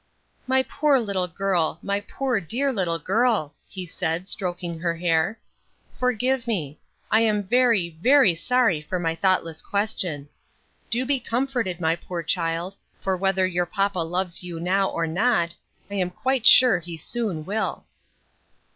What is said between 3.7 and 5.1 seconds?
said, stroking her